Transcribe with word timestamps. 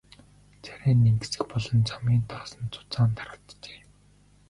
Царай 0.63 0.93
нь 0.95 1.07
энгэсэг 1.11 1.41
болон 1.51 1.79
замын 1.89 2.21
тоосонд 2.29 2.71
зузаан 2.75 3.11
дарагджээ. 3.17 3.79